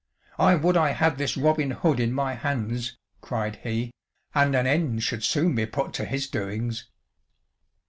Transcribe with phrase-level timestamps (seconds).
[0.39, 3.93] "I would I had this Robin Hood in my hands," cried he,
[4.33, 6.87] "and an end should soon be put to his doings."